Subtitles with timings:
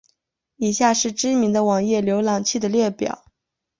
[0.55, 3.23] 以下是知名的网页浏览器的列表。